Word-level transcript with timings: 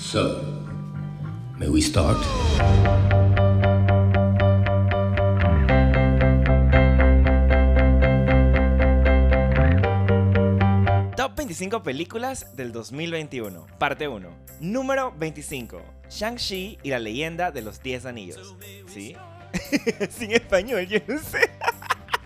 So, 0.00 0.42
may 1.58 1.68
we 1.68 1.82
start? 1.82 2.16
Top 11.16 11.36
25 11.36 11.82
películas 11.82 12.56
del 12.56 12.72
2021, 12.72 13.66
parte 13.78 14.08
1. 14.08 14.28
Número 14.60 15.12
25. 15.18 15.82
Shang-Chi 16.08 16.78
y 16.82 16.90
la 16.90 16.98
leyenda 16.98 17.52
de 17.52 17.60
los 17.60 17.80
10 17.82 18.06
anillos. 18.06 18.56
¿Sí? 18.88 19.14
Sin 20.10 20.32
español, 20.32 20.86
yo 20.86 20.98
no 21.06 21.18
sé. 21.18 21.50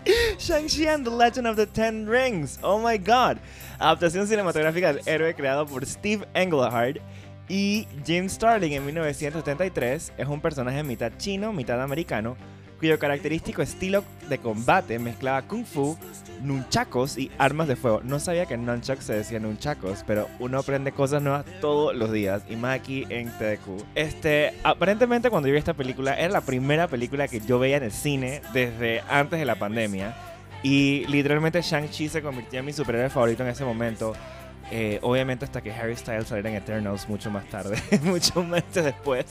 Shang-Chi 0.39 0.87
and 0.87 1.03
the 1.03 1.11
Legend 1.11 1.45
of 1.45 1.57
the 1.57 1.67
Ten 1.67 2.07
Rings. 2.07 2.57
Oh 2.63 2.79
my 2.79 2.97
god. 2.97 3.37
Adaptación 3.79 4.27
cinematográfica 4.27 4.93
del 4.93 5.05
héroe 5.05 5.35
creado 5.35 5.65
por 5.65 5.85
Steve 5.85 6.25
Englehart 6.33 6.99
y 7.47 7.87
Jim 8.05 8.29
Starling 8.29 8.73
en 8.73 8.85
1973. 8.85 10.13
Es 10.17 10.27
un 10.27 10.41
personaje 10.41 10.83
mitad 10.83 11.11
chino, 11.17 11.53
mitad 11.53 11.81
americano, 11.81 12.37
cuyo 12.79 12.99
característico 12.99 13.61
estilo 13.61 14.03
de 14.29 14.37
combate 14.37 14.99
mezclaba 14.99 15.41
kung 15.43 15.65
fu, 15.65 15.97
nunchakos 16.41 17.17
y 17.17 17.31
armas 17.37 17.67
de 17.67 17.75
fuego. 17.75 18.01
No 18.03 18.19
sabía 18.19 18.45
que 18.45 18.57
nunchucks 18.57 19.05
se 19.05 19.13
decía 19.13 19.39
nunchakos, 19.39 20.03
pero 20.05 20.27
uno 20.39 20.59
aprende 20.59 20.91
cosas 20.91 21.21
nuevas 21.21 21.45
todos 21.61 21.95
los 21.95 22.11
días 22.11 22.43
y 22.49 22.55
más 22.55 22.79
aquí 22.79 23.05
en 23.09 23.29
TDQ. 23.29 23.83
Este, 23.95 24.53
aparentemente 24.63 25.29
cuando 25.29 25.47
yo 25.47 25.53
vi 25.53 25.59
esta 25.59 25.73
película 25.73 26.17
era 26.19 26.29
la 26.29 26.41
primera 26.41 26.87
película 26.87 27.27
que 27.27 27.39
yo 27.39 27.59
veía 27.59 27.77
en 27.77 27.83
el 27.83 27.91
cine 27.91 28.41
desde 28.53 29.01
antes 29.09 29.39
de 29.39 29.45
la 29.45 29.55
pandemia 29.55 30.15
y 30.63 31.05
literalmente 31.07 31.61
Shang-Chi 31.61 32.09
se 32.09 32.21
convirtió 32.21 32.59
en 32.59 32.65
mi 32.65 32.73
superhéroe 32.73 33.09
favorito 33.09 33.43
en 33.43 33.49
ese 33.49 33.63
momento. 33.63 34.13
Eh, 34.71 34.99
obviamente 35.01 35.45
hasta 35.45 35.61
que 35.61 35.71
Harry 35.71 35.95
Styles 35.95 36.27
saliera 36.27 36.49
en 36.49 36.55
Eternals 36.55 37.07
mucho 37.07 37.29
más 37.29 37.45
tarde, 37.45 37.77
muchos 38.03 38.45
meses 38.45 38.83
después. 38.83 39.25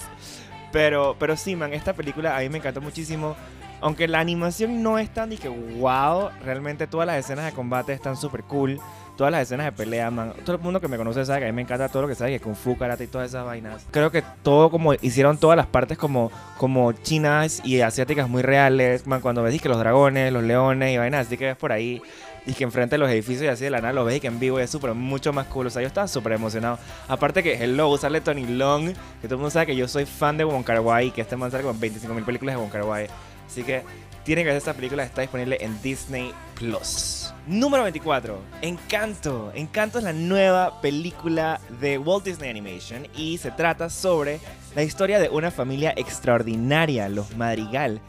Pero, 0.72 1.16
pero 1.18 1.36
sí, 1.36 1.54
man, 1.54 1.72
esta 1.72 1.92
película 1.92 2.36
a 2.36 2.40
mí 2.40 2.48
me 2.48 2.58
encantó 2.58 2.80
muchísimo. 2.80 3.36
Aunque 3.80 4.08
la 4.08 4.18
animación 4.18 4.82
no 4.82 4.98
es 4.98 5.12
tan 5.12 5.32
y 5.32 5.36
que 5.36 5.48
wow, 5.48 6.30
realmente 6.42 6.86
todas 6.86 7.06
las 7.06 7.18
escenas 7.18 7.44
de 7.44 7.52
combate 7.52 7.92
están 7.92 8.16
súper 8.16 8.42
cool. 8.44 8.80
Todas 9.16 9.30
las 9.30 9.42
escenas 9.42 9.66
de 9.66 9.72
pelea, 9.72 10.10
man. 10.10 10.32
Todo 10.44 10.56
el 10.56 10.62
mundo 10.62 10.80
que 10.80 10.88
me 10.88 10.96
conoce 10.96 11.24
sabe 11.24 11.40
que 11.40 11.44
a 11.44 11.48
mí 11.48 11.54
me 11.54 11.62
encanta 11.62 11.88
todo 11.88 12.02
lo 12.02 12.08
que 12.08 12.16
sabe 12.16 12.32
que 12.32 12.40
Kung 12.40 12.56
Fu, 12.56 12.76
Karate 12.76 13.04
y 13.04 13.06
todas 13.06 13.28
esas 13.28 13.44
vainas. 13.44 13.86
Creo 13.92 14.10
que 14.10 14.24
todo 14.42 14.70
como 14.70 14.94
hicieron 14.94 15.38
todas 15.38 15.56
las 15.56 15.66
partes 15.66 15.98
como, 15.98 16.32
como 16.56 16.90
chinas 16.92 17.60
y 17.64 17.80
asiáticas 17.80 18.28
muy 18.28 18.42
reales. 18.42 19.06
Man, 19.06 19.20
cuando 19.20 19.42
ves 19.42 19.60
que 19.60 19.68
los 19.68 19.78
dragones, 19.78 20.32
los 20.32 20.42
leones 20.42 20.92
y 20.92 20.98
vainas 20.98 21.26
así 21.26 21.36
que 21.36 21.46
ves 21.46 21.56
por 21.56 21.70
ahí 21.70 22.02
y 22.46 22.52
que 22.52 22.64
enfrente 22.64 22.94
de 22.94 22.98
los 22.98 23.10
edificios 23.10 23.44
y 23.44 23.48
así 23.48 23.64
de 23.64 23.70
la 23.70 23.80
nada 23.80 23.92
lo 23.92 24.04
ves 24.04 24.16
y 24.16 24.20
que 24.20 24.26
en 24.26 24.38
vivo 24.38 24.58
es 24.58 24.70
súper 24.70 24.94
mucho 24.94 25.32
más 25.32 25.46
cool. 25.46 25.66
O 25.66 25.70
sea, 25.70 25.82
yo 25.82 25.88
estaba 25.88 26.08
súper 26.08 26.32
emocionado. 26.32 26.78
Aparte 27.08 27.42
que 27.42 27.54
Hello, 27.54 27.96
sale 27.96 28.20
Tony 28.20 28.46
Long, 28.46 28.86
que 28.86 29.28
todo 29.28 29.34
el 29.34 29.38
mundo 29.38 29.50
sabe 29.50 29.66
que 29.66 29.76
yo 29.76 29.88
soy 29.88 30.06
fan 30.06 30.36
de 30.36 30.44
Wong 30.44 30.64
Wai, 30.82 31.10
que 31.10 31.22
este 31.22 31.36
man 31.36 31.50
sale 31.50 31.64
con 31.64 31.80
25.000 31.80 32.24
películas 32.24 32.56
de 32.56 32.60
Wong. 32.60 33.08
Así 33.46 33.62
que 33.62 33.82
tienen 34.24 34.44
que 34.44 34.48
ver 34.48 34.56
esta 34.56 34.72
película, 34.72 35.04
está 35.04 35.20
disponible 35.20 35.58
en 35.60 35.80
Disney 35.82 36.32
Plus. 36.54 37.32
Número 37.46 37.82
24, 37.82 38.38
Encanto. 38.62 39.52
Encanto 39.54 39.98
es 39.98 40.04
la 40.04 40.14
nueva 40.14 40.80
película 40.80 41.60
de 41.80 41.98
Walt 41.98 42.24
Disney 42.24 42.48
Animation 42.48 43.06
y 43.14 43.36
se 43.36 43.50
trata 43.50 43.90
sobre 43.90 44.40
la 44.74 44.82
historia 44.82 45.18
de 45.18 45.28
una 45.28 45.50
familia 45.50 45.92
extraordinaria, 45.94 47.08
los 47.10 47.36
Madrigal, 47.36 48.00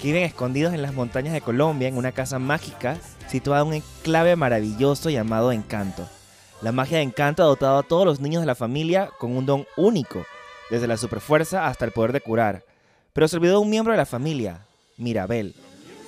que 0.00 0.08
viven 0.08 0.22
escondidos 0.22 0.74
en 0.74 0.82
las 0.82 0.94
montañas 0.94 1.32
de 1.32 1.40
Colombia 1.40 1.88
en 1.88 1.96
una 1.96 2.12
casa 2.12 2.38
mágica 2.38 2.98
situada 3.28 3.62
en 3.62 3.68
un 3.68 3.74
enclave 3.74 4.36
maravilloso 4.36 5.10
llamado 5.10 5.52
Encanto. 5.52 6.08
La 6.62 6.72
magia 6.72 6.98
de 6.98 7.04
Encanto 7.04 7.42
ha 7.42 7.46
dotado 7.46 7.78
a 7.78 7.82
todos 7.82 8.06
los 8.06 8.20
niños 8.20 8.42
de 8.42 8.46
la 8.46 8.54
familia 8.54 9.10
con 9.18 9.36
un 9.36 9.44
don 9.44 9.66
único, 9.76 10.24
desde 10.70 10.86
la 10.86 10.96
superfuerza 10.96 11.66
hasta 11.66 11.84
el 11.84 11.92
poder 11.92 12.12
de 12.12 12.20
curar. 12.20 12.64
Pero 13.12 13.28
se 13.28 13.36
olvidó 13.36 13.60
un 13.60 13.70
miembro 13.70 13.92
de 13.92 13.98
la 13.98 14.06
familia, 14.06 14.66
Mirabel. 14.96 15.54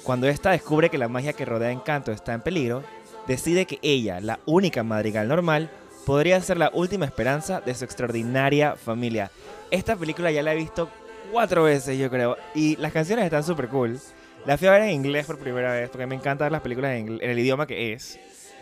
Cuando 0.02 0.28
ésta 0.28 0.50
descubre 0.50 0.88
que 0.88 0.98
la 0.98 1.08
magia 1.08 1.32
que 1.32 1.44
rodea 1.44 1.72
Encanto 1.72 2.12
está 2.12 2.32
en 2.32 2.40
peligro, 2.40 2.82
decide 3.26 3.66
que 3.66 3.78
ella, 3.82 4.20
la 4.20 4.40
única 4.46 4.82
madrigal 4.82 5.28
normal, 5.28 5.70
podría 6.06 6.40
ser 6.40 6.56
la 6.56 6.70
última 6.72 7.04
esperanza 7.04 7.60
de 7.60 7.74
su 7.74 7.84
extraordinaria 7.84 8.76
familia. 8.76 9.30
Esta 9.70 9.96
película 9.96 10.30
ya 10.30 10.42
la 10.42 10.52
he 10.52 10.56
visto 10.56 10.88
cuatro 11.32 11.64
veces, 11.64 11.98
yo 11.98 12.10
creo, 12.10 12.36
y 12.54 12.76
las 12.76 12.92
canciones 12.92 13.24
están 13.24 13.44
súper 13.44 13.68
cool. 13.68 13.98
La 14.46 14.56
fui 14.56 14.68
a 14.68 14.72
ver 14.72 14.82
en 14.82 14.90
inglés 14.90 15.26
por 15.26 15.38
primera 15.38 15.72
vez, 15.72 15.90
porque 15.90 16.06
me 16.06 16.14
encanta 16.14 16.44
ver 16.44 16.52
las 16.52 16.60
películas 16.60 16.92
en, 16.92 17.18
el 17.20 17.38
idioma 17.38 17.66
que 17.66 17.92
es. 17.92 18.18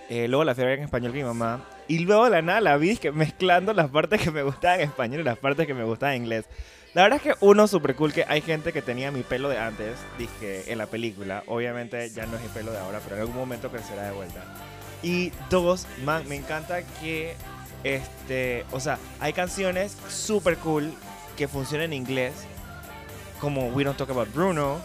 Eh, 0.08 0.28
luego 0.28 0.44
la 0.44 0.54
fui 0.54 0.64
a 0.64 0.66
ver 0.66 0.78
en 0.78 0.84
español 0.84 1.12
con 1.12 1.18
mi 1.18 1.24
mamá. 1.24 1.64
Y 1.88 1.98
luego 2.00 2.28
la 2.28 2.40
nada 2.40 2.60
la 2.60 2.76
vi 2.78 2.96
que 2.96 3.12
mezclando 3.12 3.74
las 3.74 3.90
partes 3.90 4.20
que 4.20 4.30
me 4.30 4.42
gustaban 4.42 4.80
en 4.80 4.88
español 4.88 5.20
y 5.20 5.24
las 5.24 5.38
partes 5.38 5.66
que 5.66 5.74
me 5.74 5.84
gustaban 5.84 6.16
en 6.16 6.22
inglés. 6.22 6.46
La 6.94 7.02
verdad 7.02 7.16
es 7.16 7.22
que 7.22 7.44
uno, 7.44 7.66
súper 7.66 7.96
cool, 7.96 8.12
que 8.12 8.24
hay 8.26 8.40
gente 8.40 8.72
que 8.72 8.80
tenía 8.80 9.10
mi 9.10 9.22
pelo 9.22 9.48
de 9.48 9.58
antes, 9.58 9.96
dije, 10.16 10.70
en 10.72 10.78
la 10.78 10.86
película. 10.86 11.42
Obviamente 11.48 12.08
ya 12.10 12.24
no 12.26 12.36
es 12.36 12.42
mi 12.42 12.48
pelo 12.48 12.70
de 12.70 12.78
ahora, 12.78 13.00
pero 13.02 13.16
en 13.16 13.22
algún 13.22 13.36
momento 13.36 13.68
crecerá 13.68 14.04
de 14.04 14.12
vuelta. 14.12 14.44
Y 15.02 15.32
dos, 15.50 15.86
man, 16.04 16.26
me 16.28 16.36
encanta 16.36 16.82
que, 17.00 17.34
este, 17.82 18.64
o 18.70 18.78
sea, 18.78 18.98
hay 19.20 19.32
canciones 19.32 19.98
súper 20.08 20.56
cool 20.58 20.94
que 21.36 21.48
funcionan 21.48 21.92
en 21.92 21.94
inglés, 21.94 22.32
como 23.40 23.68
We 23.68 23.84
Don't 23.84 23.96
Talk 23.96 24.10
About 24.10 24.32
Bruno, 24.32 24.78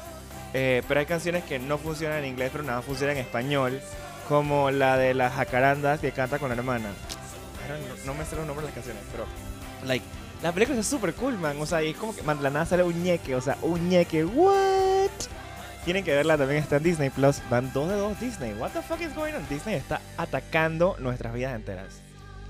eh, 0.54 0.82
pero 0.88 1.00
hay 1.00 1.06
canciones 1.06 1.44
que 1.44 1.60
no 1.60 1.78
funcionan 1.78 2.20
en 2.20 2.26
inglés, 2.26 2.50
pero 2.52 2.64
nada 2.64 2.82
funciona 2.82 3.14
en 3.14 3.20
español, 3.20 3.80
como 4.28 4.72
la 4.72 4.98
de 4.98 5.14
las 5.14 5.34
jacarandas 5.34 6.00
que 6.00 6.12
canta 6.12 6.40
con 6.40 6.50
la 6.50 6.56
hermana. 6.56 6.90
Know, 7.68 7.78
no 8.06 8.14
me 8.16 8.26
sé 8.26 8.36
los 8.36 8.48
nombres 8.48 8.68
de 8.68 8.74
las 8.74 8.74
canciones, 8.74 9.04
pero, 9.12 9.26
like, 9.86 10.06
la 10.42 10.52
película 10.52 10.80
es 10.80 10.88
súper 10.88 11.14
cool, 11.14 11.38
man. 11.38 11.58
O 11.62 11.66
sea, 11.66 11.84
y 11.84 11.90
es 11.90 11.98
como 11.98 12.16
que, 12.16 12.24
man, 12.24 12.42
la 12.42 12.50
nada 12.50 12.66
sale 12.66 12.84
un 12.84 13.04
ñeque, 13.04 13.36
o 13.36 13.42
sea, 13.42 13.58
un 13.62 13.90
ñeque, 13.90 14.26
what? 14.26 15.10
Tienen 15.86 16.04
que 16.04 16.14
verla 16.14 16.38
también, 16.38 16.62
está 16.62 16.78
en 16.78 16.84
Disney 16.84 17.10
Plus. 17.10 17.42
Van 17.50 17.72
dos 17.74 17.90
de 17.90 17.96
dos 17.96 18.20
Disney. 18.20 18.54
What 18.54 18.72
the 18.72 18.82
fuck 18.82 19.00
is 19.02 19.14
going 19.16 19.34
on? 19.34 19.48
Disney 19.50 19.76
está 19.76 20.02
atacando 20.18 20.96
nuestras 21.00 21.34
vidas 21.34 21.56
enteras. 21.56 22.02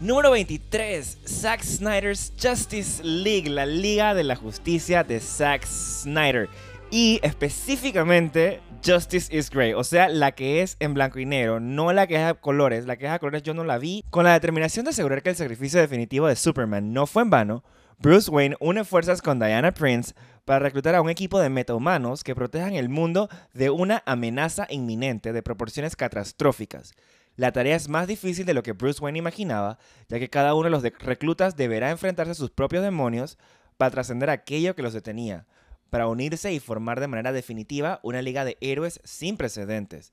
Número 0.02 0.32
23, 0.32 1.18
Zack 1.28 1.62
Snyder's 1.62 2.32
Justice 2.42 3.04
League, 3.04 3.50
la 3.50 3.66
Liga 3.66 4.14
de 4.14 4.24
la 4.24 4.38
Justicia 4.38 5.04
de 5.04 5.20
Zack 5.20 5.66
Snyder. 5.66 6.48
Y 6.90 7.20
específicamente 7.22 8.62
Justice 8.82 9.36
is 9.36 9.50
Grey, 9.50 9.74
o 9.74 9.84
sea, 9.84 10.08
la 10.08 10.32
que 10.32 10.62
es 10.62 10.78
en 10.80 10.94
blanco 10.94 11.20
y 11.20 11.26
negro, 11.26 11.60
no 11.60 11.92
la 11.92 12.08
que 12.08 12.16
es 12.16 12.22
a 12.22 12.34
colores. 12.36 12.86
La 12.86 12.96
que 12.96 13.08
es 13.08 13.12
a 13.12 13.20
colores 13.20 13.44
yo 13.44 13.54
no 13.54 13.66
la 13.66 13.78
vi. 13.78 14.06
Con 14.10 14.24
la 14.24 14.32
determinación 14.32 14.86
de 14.86 14.92
asegurar 14.92 15.22
que 15.22 15.32
el 15.32 15.36
sacrificio 15.36 15.82
definitivo 15.82 16.28
de 16.28 16.38
Superman 16.38 16.94
no 16.94 17.06
fue 17.06 17.24
en 17.24 17.30
vano, 17.30 17.66
Bruce 17.98 18.32
Wayne 18.32 18.56
une 18.62 18.86
fuerzas 18.86 19.22
con 19.22 19.38
Diana 19.38 19.74
Prince 19.74 20.14
para 20.46 20.60
reclutar 20.60 20.96
a 20.96 21.02
un 21.02 21.10
equipo 21.10 21.42
de 21.42 21.50
metahumanos 21.50 22.24
que 22.24 22.36
protejan 22.36 22.76
el 22.76 22.88
mundo 22.88 23.28
de 23.54 23.70
una 23.70 24.02
amenaza 24.06 24.66
inminente 24.70 25.34
de 25.34 25.44
proporciones 25.44 25.98
catastróficas. 25.98 26.94
La 27.40 27.54
tarea 27.54 27.78
es 27.78 27.88
más 27.88 28.06
difícil 28.06 28.46
de 28.46 28.54
lo 28.54 28.64
que 28.64 28.74
Bruce 28.74 29.02
Wayne 29.02 29.20
imaginaba, 29.20 29.78
ya 30.10 30.20
que 30.20 30.30
cada 30.30 30.56
uno 30.56 30.66
de 30.66 30.72
los 30.72 30.84
reclutas 30.84 31.56
deberá 31.56 31.90
enfrentarse 31.90 32.34
a 32.34 32.36
sus 32.36 32.52
propios 32.52 32.84
demonios 32.84 33.38
para 33.78 33.92
trascender 33.92 34.30
aquello 34.30 34.76
que 34.76 34.82
los 34.82 34.92
detenía, 34.92 35.48
para 35.90 36.10
unirse 36.10 36.52
y 36.52 36.60
formar 36.60 37.00
de 37.00 37.08
manera 37.08 37.32
definitiva 37.32 38.02
una 38.04 38.22
liga 38.22 38.44
de 38.44 38.58
héroes 38.60 39.00
sin 39.06 39.38
precedentes. 39.38 40.12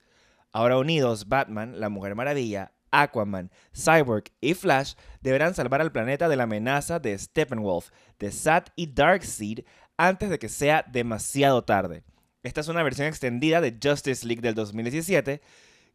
Ahora 0.52 0.78
unidos, 0.78 1.26
Batman, 1.26 1.80
la 1.80 1.88
Mujer 1.88 2.14
Maravilla, 2.14 2.70
Aquaman, 2.92 3.50
Cyborg 3.74 4.26
y 4.40 4.54
Flash 4.54 4.94
deberán 5.20 5.56
salvar 5.56 5.80
al 5.80 5.90
planeta 5.90 6.28
de 6.28 6.36
la 6.36 6.44
amenaza 6.44 7.00
de 7.00 7.18
Steppenwolf, 7.18 7.90
de 8.20 8.30
Sat 8.30 8.70
y 8.76 8.86
Darkseid 8.94 9.64
antes 9.96 10.30
de 10.30 10.38
que 10.38 10.48
sea 10.48 10.84
demasiado 10.86 11.64
tarde. 11.64 12.04
Esta 12.44 12.60
es 12.60 12.68
una 12.68 12.84
versión 12.84 13.08
extendida 13.08 13.60
de 13.60 13.76
Justice 13.82 14.24
League 14.24 14.42
del 14.42 14.54
2017 14.54 15.40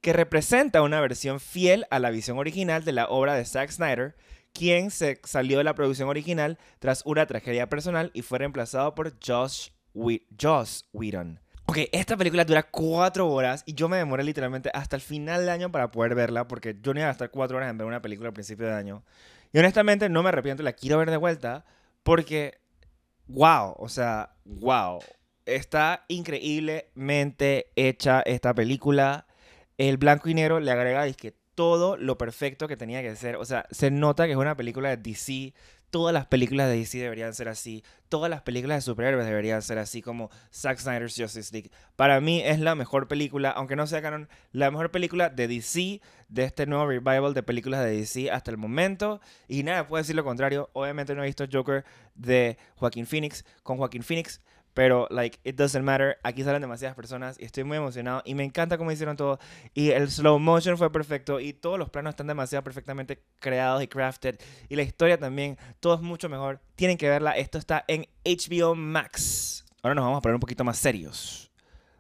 que 0.02 0.14
representa 0.14 0.82
una 0.82 1.00
versión 1.00 1.40
fiel 1.40 1.86
a 1.92 2.00
la 2.00 2.10
visión 2.10 2.38
original 2.38 2.84
de 2.84 2.92
la 2.92 3.06
obra 3.08 3.36
de 3.36 3.46
Zack 3.46 3.70
Snyder, 3.72 4.16
quien 4.54 4.92
se 4.92 5.20
salió 5.24 5.58
de 5.60 5.64
la 5.64 5.76
producción 5.76 6.10
original 6.10 6.58
tras 6.80 7.04
una 7.06 7.26
tragedia 7.28 7.70
personal 7.70 8.12
y 8.14 8.24
fue 8.24 8.40
reemplazado 8.40 8.96
por 8.96 9.14
Josh, 9.26 9.70
Whe- 9.94 10.26
Joss 10.42 10.90
Whedon. 10.92 11.40
Ok, 11.68 11.78
esta 11.94 12.18
película 12.18 12.44
dura 12.44 12.64
cuatro 12.64 13.30
horas 13.30 13.64
y 13.66 13.76
yo 13.76 13.88
me 13.88 13.96
demoré 13.96 14.24
literalmente 14.24 14.70
hasta 14.74 14.98
el 14.98 15.02
final 15.02 15.42
del 15.42 15.50
año 15.50 15.72
para 15.72 15.92
poder 15.92 16.16
verla 16.16 16.48
porque 16.48 16.76
yo 16.82 16.94
no 16.94 17.00
iba 17.00 17.08
a 17.08 17.12
gastar 17.12 17.30
cuatro 17.32 17.58
horas 17.58 17.70
en 17.70 17.78
ver 17.78 17.88
una 17.88 18.02
película 18.02 18.28
al 18.28 18.34
principio 18.34 18.66
de 18.68 18.74
año. 18.74 19.04
Y 19.54 19.60
honestamente 19.60 20.10
no 20.10 20.22
me 20.24 20.30
arrepiento, 20.30 20.64
la 20.64 20.74
quiero 20.74 20.98
ver 20.98 21.10
de 21.12 21.18
vuelta 21.18 21.64
porque, 22.04 22.58
wow, 23.28 23.76
o 23.78 23.88
sea, 23.88 24.32
wow. 24.44 25.00
Está 25.46 26.04
increíblemente 26.10 27.68
hecha 27.76 28.22
esta 28.22 28.54
película. 28.54 29.28
El 29.90 29.98
blanco 29.98 30.30
y 30.30 30.34
negro 30.34 30.60
le 30.60 30.72
agrega 30.72 31.12
que 31.14 31.36
todo 31.56 31.98
lo 31.98 32.18
perfecto 32.18 32.68
que 32.68 32.78
tenía 32.78 33.02
que 33.02 33.16
ser. 33.16 33.36
O 33.36 33.46
sea, 33.46 33.66
se 33.72 33.92
nota 33.92 34.26
que 34.26 34.32
es 34.32 34.38
una 34.38 34.56
película 34.56 34.90
de 34.90 34.98
DC 34.98 35.54
todas 35.92 36.14
las 36.14 36.26
películas 36.26 36.70
de 36.70 36.78
DC 36.78 36.98
deberían 36.98 37.34
ser 37.36 37.50
así. 37.50 37.84
Todas 38.10 38.30
las 38.30 38.42
películas 38.42 38.78
de 38.78 38.82
superhéroes 38.82 39.26
deberían 39.26 39.62
ser 39.62 39.78
así 39.78 40.02
como 40.02 40.32
Zack 40.52 40.80
Snyder's 40.80 41.16
Justice 41.16 41.54
League. 41.54 41.70
Para 41.96 42.20
mí 42.20 42.42
es 42.42 42.60
la 42.60 42.74
mejor 42.76 43.08
película, 43.08 43.52
aunque 43.52 43.76
no 43.76 43.86
sea 43.86 44.02
canon, 44.02 44.28
la 44.54 44.72
mejor 44.72 44.90
película 44.90 45.30
de 45.30 45.48
DC, 45.48 46.02
de 46.30 46.44
este 46.44 46.66
nuevo 46.66 46.88
revival 46.88 47.34
de 47.34 47.44
películas 47.44 47.84
de 47.84 47.92
DC 47.92 48.32
hasta 48.32 48.50
el 48.50 48.58
momento. 48.58 49.22
Y 49.48 49.64
nada, 49.64 49.88
puedo 49.88 50.02
decir 50.02 50.16
lo 50.16 50.24
contrario. 50.24 50.70
Obviamente 50.74 51.14
no 51.14 51.24
he 51.24 51.28
visto 51.28 51.46
Joker 51.52 51.84
de 52.16 52.58
Joaquín 52.76 53.06
Phoenix 53.06 53.46
con 53.62 53.78
Joaquín 53.78 54.04
Phoenix. 54.04 54.42
Pero, 54.74 55.08
like, 55.10 55.40
it 55.44 55.56
doesn't 55.56 55.84
matter. 55.84 56.18
Aquí 56.24 56.44
salen 56.44 56.62
demasiadas 56.62 56.96
personas 56.96 57.38
y 57.40 57.46
estoy 57.46 57.64
muy 57.64 57.78
emocionado. 57.78 58.22
Y 58.26 58.36
me 58.36 58.44
encanta 58.44 58.78
cómo 58.78 58.92
hicieron 58.92 59.18
todo. 59.18 59.40
Y 59.74 59.90
el 59.90 60.10
slow 60.10 60.40
motion 60.40 60.78
fue 60.78 60.92
perfecto. 60.92 61.40
Y 61.40 61.54
todos 61.54 61.78
los 61.78 61.90
planos 61.90 62.12
están 62.12 62.28
demasiado 62.28 62.64
perfectamente 62.64 63.24
creados 63.40 63.84
y 63.84 63.88
crafted. 63.88 64.40
Y 64.70 64.76
la 64.76 64.84
historia 64.84 65.18
también. 65.18 65.58
Todo 65.80 65.96
es 65.96 66.02
mucho 66.02 66.30
mejor. 66.30 66.62
Tienen 66.76 66.98
que 66.98 67.10
verla. 67.10 67.32
Esto 67.32 67.58
está 67.58 67.84
en 67.88 68.08
HBO 68.24 68.76
Max. 68.76 69.66
Ahora 69.84 69.96
nos 69.96 70.06
vamos 70.06 70.20
a 70.20 70.22
poner 70.22 70.36
un 70.36 70.42
poquito 70.42 70.64
más 70.64 70.78
serios. 70.78 71.52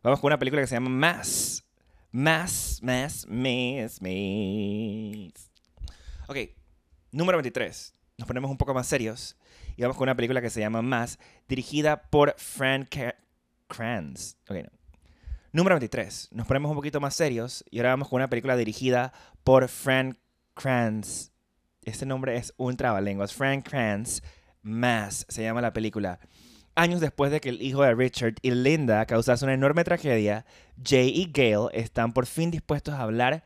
Vamos 0.04 0.20
con 0.20 0.30
una 0.30 0.40
película 0.40 0.62
que 0.62 0.68
se 0.68 0.76
llama 0.76 0.90
Mass. 0.90 1.64
Mass, 2.12 2.80
Mass, 2.82 3.26
Mass, 3.30 4.02
Mass. 4.02 5.52
Ok, 6.28 6.38
número 7.12 7.38
23. 7.38 7.94
Nos 8.18 8.28
ponemos 8.28 8.52
un 8.52 8.58
poco 8.58 8.74
más 8.74 8.86
serios. 8.86 9.38
Y 9.76 9.82
vamos 9.82 9.98
con 9.98 10.04
una 10.04 10.16
película 10.16 10.42
que 10.42 10.50
se 10.50 10.60
llama 10.60 10.82
Más, 10.82 11.20
dirigida 11.48 12.04
por 12.10 12.36
Frank 12.38 12.96
Kranz. 13.68 14.36
Okay. 14.48 14.66
Número 15.54 15.76
23. 15.76 16.30
Nos 16.32 16.48
ponemos 16.48 16.70
un 16.70 16.78
poquito 16.78 17.00
más 17.00 17.16
serios 17.16 17.64
y 17.70 17.80
ahora 17.80 17.90
vamos 17.92 18.10
con 18.10 18.18
una 18.18 18.30
película 18.30 18.56
dirigida 18.56 19.14
por 19.44 19.68
Frank 19.68 20.18
Kranz. 20.54 21.32
Este 21.84 22.06
nombre 22.06 22.38
es 22.38 22.54
un 22.58 22.78
trabalenguas. 22.78 23.34
Frank 23.34 23.68
Kranz. 23.68 24.22
Más 24.64 25.26
se 25.28 25.42
llama 25.42 25.62
la 25.62 25.74
película. 25.74 26.20
Años 26.76 27.02
después 27.02 27.32
de 27.32 27.42
que 27.42 27.50
el 27.50 27.62
hijo 27.62 27.82
de 27.82 27.96
Richard 27.96 28.36
y 28.42 28.52
Linda 28.52 29.06
causase 29.06 29.44
una 29.44 29.54
enorme 29.54 29.84
tragedia, 29.84 30.46
Jay 30.84 31.10
y 31.10 31.32
Gail 31.34 31.68
están 31.74 32.14
por 32.14 32.28
fin 32.28 32.52
dispuestos 32.52 32.94
a 32.94 33.02
hablar 33.02 33.44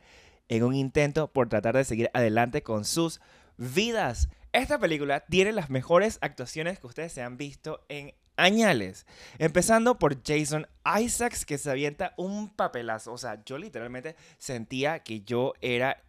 en 0.48 0.62
un 0.62 0.74
intento 0.74 1.32
por 1.32 1.48
tratar 1.48 1.76
de 1.76 1.84
seguir 1.84 2.10
adelante 2.14 2.62
con 2.62 2.84
sus 2.84 3.20
vidas. 3.56 4.28
Esta 4.56 4.78
película 4.78 5.20
tiene 5.20 5.52
las 5.52 5.68
mejores 5.68 6.16
actuaciones 6.22 6.78
que 6.78 6.86
ustedes 6.86 7.12
se 7.12 7.20
han 7.20 7.36
visto 7.36 7.84
en 7.90 8.14
añales. 8.36 9.04
Empezando 9.36 9.98
por 9.98 10.22
Jason 10.24 10.66
Isaacs, 10.98 11.44
que 11.44 11.58
se 11.58 11.70
avienta 11.70 12.14
un 12.16 12.48
papelazo. 12.48 13.12
O 13.12 13.18
sea, 13.18 13.44
yo 13.44 13.58
literalmente 13.58 14.16
sentía 14.38 15.00
que 15.00 15.20
yo 15.20 15.52
era, 15.60 16.02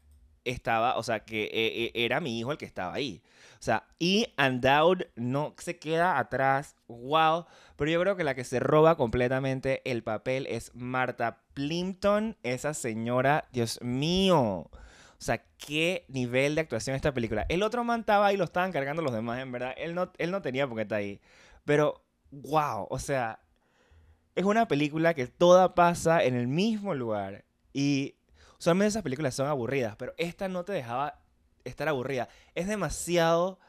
estaba, 0.45 0.95
o 0.95 1.03
sea, 1.03 1.25
que 1.25 1.43
eh, 1.43 1.51
eh, 1.51 1.91
era 1.93 2.21
mi 2.21 2.39
hijo 2.39 2.53
el 2.53 2.57
que 2.57 2.63
estaba 2.63 2.93
ahí. 2.93 3.21
O 3.59 3.63
sea, 3.63 3.83
y 3.99 4.33
Undoud 4.37 5.01
no 5.17 5.53
se 5.57 5.77
queda 5.77 6.17
atrás. 6.17 6.77
Wow. 6.87 7.47
Pero 7.75 7.91
yo 7.91 7.99
creo 7.99 8.15
que 8.15 8.23
la 8.23 8.33
que 8.33 8.45
se 8.45 8.61
roba 8.61 8.95
completamente 8.95 9.81
el 9.83 10.03
papel 10.03 10.47
es 10.47 10.71
Marta 10.73 11.41
Plimpton, 11.53 12.37
esa 12.43 12.73
señora, 12.73 13.43
Dios 13.51 13.81
mío. 13.81 14.69
O 15.19 15.23
sea, 15.23 15.43
qué 15.57 16.05
nivel 16.09 16.55
de 16.55 16.61
actuación 16.61 16.95
esta 16.95 17.13
película. 17.13 17.45
El 17.49 17.63
otro 17.63 17.83
man 17.83 18.01
estaba 18.01 18.27
ahí, 18.27 18.37
lo 18.37 18.43
estaban 18.43 18.71
cargando 18.71 19.01
los 19.01 19.13
demás, 19.13 19.39
en 19.39 19.51
verdad. 19.51 19.73
Él 19.77 19.95
no, 19.95 20.11
él 20.17 20.31
no 20.31 20.41
tenía 20.41 20.67
por 20.67 20.75
qué 20.77 20.83
estar 20.83 20.99
ahí. 20.99 21.19
Pero, 21.65 22.03
wow, 22.31 22.87
o 22.89 22.99
sea, 22.99 23.39
es 24.35 24.45
una 24.45 24.67
película 24.67 25.15
que 25.15 25.25
toda 25.25 25.73
pasa 25.73 26.23
en 26.23 26.35
el 26.35 26.47
mismo 26.47 26.93
lugar. 26.93 27.45
Y 27.73 28.15
usualmente 28.59 28.89
esas 28.89 29.03
películas 29.03 29.33
son 29.33 29.47
aburridas, 29.47 29.95
pero 29.97 30.13
esta 30.17 30.47
no 30.47 30.63
te 30.63 30.73
dejaba 30.73 31.19
estar 31.63 31.87
aburrida. 31.87 32.29
Es 32.53 32.67
demasiado 32.67 33.59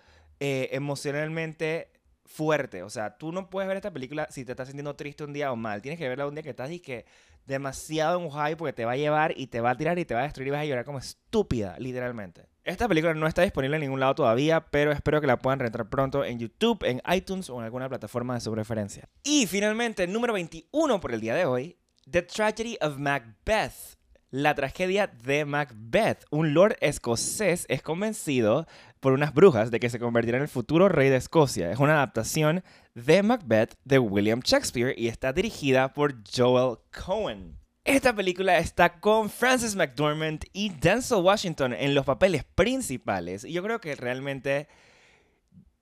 eh, 0.41 0.69
emocionalmente 0.73 1.91
fuerte. 2.27 2.83
O 2.83 2.91
sea, 2.91 3.17
tú 3.17 3.33
no 3.33 3.49
puedes 3.51 3.67
ver 3.67 3.79
esta 3.79 3.93
película 3.93 4.29
si 4.31 4.44
te 4.44 4.53
estás 4.53 4.69
sintiendo 4.69 4.94
triste 4.94 5.25
un 5.25 5.33
día 5.33 5.51
o 5.51 5.56
mal. 5.56 5.83
Tienes 5.83 5.99
que 5.99 6.09
verla 6.09 6.27
un 6.27 6.35
día 6.35 6.43
que 6.43 6.51
estás 6.51 6.71
y 6.71 6.81
que 6.81 7.06
demasiado 7.49 8.21
en 8.21 8.31
hype 8.31 8.56
porque 8.56 8.73
te 8.73 8.85
va 8.85 8.93
a 8.93 8.97
llevar 8.97 9.33
y 9.37 9.49
te 9.49 9.61
va 9.61 9.71
a 9.71 9.77
tirar 9.77 9.99
y 9.99 10.05
te 10.05 10.15
va 10.15 10.21
a 10.21 10.25
destruir 10.25 10.49
y 10.49 10.50
vas 10.53 10.61
a 10.61 10.67
llorar 10.67 10.85
como 10.85 10.99
estúpida, 10.99 11.77
literalmente. 11.79 12.47
Esta 12.62 12.87
película 12.87 13.15
no 13.15 13.27
está 13.27 13.43
disponible 13.43 13.79
en 13.79 13.81
ningún 13.81 13.99
lado 13.99 14.15
todavía, 14.15 14.67
pero 14.71 14.93
espero 14.93 15.23
que 15.23 15.27
la 15.27 15.39
puedan 15.39 15.59
rentar 15.59 15.89
pronto 15.89 16.25
en 16.25 16.39
YouTube, 16.39 16.85
en 16.85 17.00
iTunes 17.12 17.49
o 17.49 17.59
en 17.59 17.65
alguna 17.65 17.89
plataforma 17.89 18.35
de 18.35 18.41
su 18.41 18.53
preferencia. 18.53 19.09
Y 19.25 19.47
finalmente, 19.47 20.06
número 20.06 20.35
21 20.35 21.00
por 21.00 21.12
el 21.12 21.21
día 21.21 21.35
de 21.35 21.47
hoy, 21.47 21.79
The 22.11 22.23
Tragedy 22.23 22.77
of 22.83 22.99
Macbeth. 22.99 23.97
La 24.31 24.55
tragedia 24.55 25.06
de 25.06 25.47
Macbeth. 25.47 26.27
Un 26.31 26.53
lord 26.53 26.77
escocés 26.83 27.65
es 27.71 27.81
convencido 27.81 28.67
por 29.00 29.12
unas 29.12 29.35
brujas 29.35 29.71
de 29.71 29.81
que 29.81 29.91
se 29.91 29.99
convertirá 29.99 30.39
en 30.39 30.43
el 30.43 30.49
futuro 30.49 30.89
rey 30.89 31.09
de 31.09 31.17
Escocia. 31.17 31.71
Es 31.71 31.79
una 31.79 31.95
adaptación 31.95 32.62
de 32.95 33.23
Macbeth 33.23 33.75
de 33.85 33.99
William 33.99 34.41
Shakespeare 34.41 34.95
y 34.97 35.09
está 35.09 35.33
dirigida 35.33 35.93
por 35.93 36.15
Joel 36.35 36.79
Cohen. 37.05 37.59
Esta 37.85 38.15
película 38.15 38.59
está 38.59 39.00
con 39.00 39.31
Frances 39.31 39.75
McDormand 39.75 40.45
y 40.53 40.69
Denzel 40.69 41.23
Washington 41.23 41.73
en 41.73 41.95
los 41.95 42.05
papeles 42.05 42.45
principales. 42.45 43.45
Y 43.45 43.53
yo 43.53 43.62
creo 43.62 43.81
que 43.81 43.95
realmente 43.95 44.69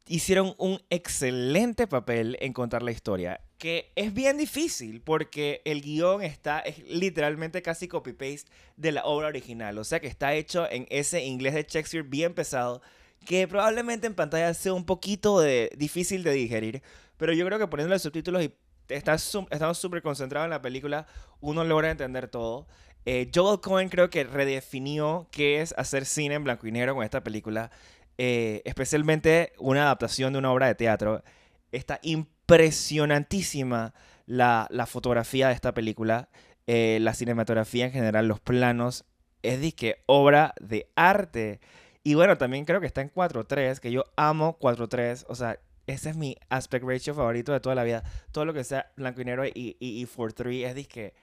hicieron 0.07 0.55
un 0.59 0.81
excelente 0.91 1.87
papel 1.87 2.37
en 2.41 2.53
contar 2.53 2.83
la 2.83 2.93
historia. 2.93 3.41
Que 3.59 3.91
es 3.97 4.15
bien 4.15 4.37
difícil 4.37 5.01
porque 5.01 5.62
el 5.65 5.81
guion 5.81 6.23
está 6.23 6.61
es 6.61 6.79
literalmente 6.89 7.62
casi 7.62 7.89
copy-paste 7.89 8.51
de 8.77 8.93
la 8.93 9.05
obra 9.05 9.29
original. 9.29 9.79
O 9.79 9.85
sea 9.85 9.99
que 9.99 10.07
está 10.07 10.35
hecho 10.35 10.71
en 10.71 10.87
ese 10.91 11.25
inglés 11.25 11.55
de 11.55 11.67
Shakespeare 11.69 12.07
bien 12.07 12.35
pesado 12.35 12.83
que 13.26 13.46
probablemente 13.46 14.06
en 14.06 14.14
pantalla 14.14 14.55
sea 14.55 14.73
un 14.73 14.87
poquito 14.87 15.40
de, 15.40 15.70
difícil 15.76 16.23
de 16.23 16.32
digerir, 16.32 16.82
pero 17.19 17.34
yo 17.34 17.44
creo 17.44 17.58
que 17.58 17.67
poniéndole 17.67 17.99
subtítulos 17.99 18.43
y 18.43 18.55
estás, 18.88 19.37
estamos 19.50 19.76
súper 19.78 20.00
concentrados 20.00 20.46
en 20.46 20.50
la 20.50 20.62
película, 20.62 21.06
uno 21.40 21.64
logra 21.64 21.90
entender 21.90 22.28
todo. 22.28 22.67
Eh, 23.05 23.31
Joel 23.32 23.61
Cohen 23.61 23.88
creo 23.88 24.11
que 24.11 24.25
redefinió 24.25 25.28
qué 25.31 25.61
es 25.61 25.75
hacer 25.76 26.06
cine 26.06 26.34
en 26.34 26.44
blanco 26.44 26.67
y 26.67 26.73
negro 26.73 26.94
con 26.94 27.05
esta 27.05 27.23
película, 27.23 27.70
eh, 28.19 28.62
especialmente 28.64 29.52
una 29.58 29.82
adaptación 29.82 30.32
de 30.32 30.38
una 30.40 30.52
obra 30.52 30.67
de 30.67 30.75
teatro. 30.75 31.23
Está 31.70 32.00
impresionantísima 32.02 33.94
la, 34.26 34.67
la 34.70 34.87
fotografía 34.87 35.49
de 35.49 35.55
esta 35.55 35.73
película, 35.73 36.28
eh, 36.67 36.99
la 37.00 37.14
cinematografía 37.14 37.87
en 37.87 37.93
general, 37.93 38.26
los 38.26 38.40
planos. 38.40 39.05
Es 39.43 39.61
disque 39.61 40.02
obra 40.06 40.55
de 40.61 40.90
arte. 40.96 41.61
Y 42.06 42.14
bueno, 42.14 42.38
también 42.38 42.64
creo 42.64 42.81
que 42.81 42.87
está 42.87 43.00
en 43.00 43.12
4.3, 43.12 43.81
que 43.81 43.91
yo 43.91 44.05
amo 44.14 44.56
4.3. 44.61 45.25
O 45.29 45.35
sea, 45.35 45.58
ese 45.88 46.11
es 46.11 46.17
mi 46.17 46.37
aspect 46.50 46.85
ratio 46.87 47.14
favorito 47.17 47.50
de 47.50 47.58
toda 47.58 47.75
la 47.75 47.82
vida. 47.82 48.05
Todo 48.31 48.44
lo 48.44 48.55
que 48.55 48.62
sea 48.62 48.93
blanco 48.94 49.23
y 49.23 49.25
negro 49.25 49.44
y, 49.44 49.50
y, 49.53 49.76
y 49.81 50.06
4.3 50.06 50.67
es 50.67 50.76
disque, 50.76 51.14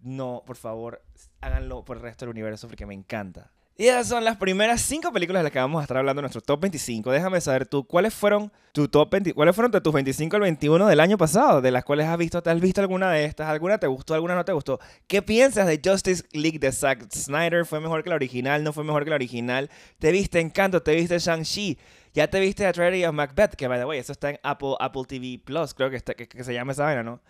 no, 0.00 0.42
por 0.44 0.56
favor, 0.56 1.00
háganlo 1.40 1.84
por 1.84 1.98
el 1.98 2.02
resto 2.02 2.24
del 2.24 2.30
universo 2.30 2.66
porque 2.66 2.86
me 2.86 2.94
encanta. 2.94 3.52
Y 3.74 3.86
esas 3.86 4.06
son 4.06 4.22
las 4.22 4.36
primeras 4.36 4.82
cinco 4.82 5.10
películas 5.12 5.40
de 5.40 5.44
las 5.44 5.52
que 5.52 5.58
vamos 5.58 5.80
a 5.80 5.82
estar 5.82 5.96
hablando 5.96 6.20
en 6.20 6.24
nuestro 6.24 6.42
top 6.42 6.60
25. 6.60 7.10
Déjame 7.10 7.40
saber 7.40 7.66
tú, 7.66 7.84
¿cuáles 7.84 8.12
fueron 8.12 8.52
tu 8.72 8.86
top 8.86 9.10
20, 9.10 9.32
cuáles 9.32 9.54
fueron 9.54 9.72
de 9.72 9.80
tus 9.80 9.92
25 9.94 10.36
al 10.36 10.42
21 10.42 10.86
del 10.86 11.00
año 11.00 11.16
pasado? 11.16 11.62
De 11.62 11.70
las 11.70 11.82
cuales 11.82 12.06
has 12.06 12.18
visto, 12.18 12.42
¿te 12.42 12.50
has 12.50 12.60
visto 12.60 12.82
alguna 12.82 13.10
de 13.10 13.24
estas? 13.24 13.48
¿Alguna 13.48 13.78
te 13.78 13.86
gustó, 13.86 14.12
alguna 14.12 14.34
no 14.34 14.44
te 14.44 14.52
gustó? 14.52 14.78
¿Qué 15.06 15.22
piensas 15.22 15.66
de 15.66 15.80
Justice 15.82 16.22
League 16.32 16.58
de 16.58 16.70
Zack 16.70 17.10
Snyder? 17.10 17.64
¿Fue 17.64 17.80
mejor 17.80 18.02
que 18.02 18.10
la 18.10 18.16
original? 18.16 18.62
¿No 18.62 18.74
fue 18.74 18.84
mejor 18.84 19.04
que 19.04 19.10
la 19.10 19.16
original? 19.16 19.70
¿Te 19.98 20.12
viste 20.12 20.38
Encanto? 20.38 20.82
¿Te 20.82 20.94
viste 20.94 21.18
Shang-Chi? 21.18 21.78
¿Ya 22.12 22.28
te 22.28 22.40
viste 22.40 22.66
A 22.66 22.72
Tragedy 22.74 23.06
of 23.06 23.14
Macbeth? 23.14 23.54
Que, 23.54 23.68
by 23.68 23.78
the 23.78 23.86
way, 23.86 23.98
eso 23.98 24.12
está 24.12 24.28
en 24.28 24.38
Apple, 24.42 24.74
Apple 24.80 25.04
TV 25.08 25.40
Plus, 25.42 25.72
creo 25.72 25.88
que, 25.88 25.98
que 26.02 26.44
se 26.44 26.52
llama 26.52 26.72
esa 26.72 26.84
vaina, 26.84 27.02
¿no? 27.02 27.20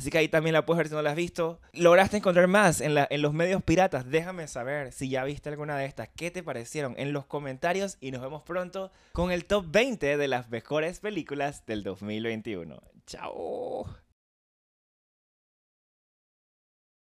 Así 0.00 0.08
que 0.10 0.16
ahí 0.16 0.28
también 0.28 0.54
la 0.54 0.64
puedes 0.64 0.78
ver 0.78 0.88
si 0.88 0.94
no 0.94 1.02
la 1.02 1.10
has 1.10 1.16
visto. 1.16 1.60
¿Lograste 1.74 2.16
encontrar 2.16 2.46
más 2.46 2.80
en, 2.80 2.94
la, 2.94 3.06
en 3.10 3.20
los 3.20 3.34
medios 3.34 3.62
piratas? 3.62 4.08
Déjame 4.08 4.48
saber 4.48 4.92
si 4.92 5.10
ya 5.10 5.24
viste 5.24 5.50
alguna 5.50 5.76
de 5.76 5.84
estas. 5.84 6.08
¿Qué 6.16 6.30
te 6.30 6.42
parecieron 6.42 6.94
en 6.96 7.12
los 7.12 7.26
comentarios? 7.26 7.98
Y 8.00 8.10
nos 8.10 8.22
vemos 8.22 8.42
pronto 8.42 8.90
con 9.12 9.30
el 9.30 9.44
top 9.44 9.66
20 9.68 10.16
de 10.16 10.26
las 10.26 10.48
mejores 10.48 11.00
películas 11.00 11.66
del 11.66 11.82
2021. 11.82 12.80
Chao. 13.06 14.09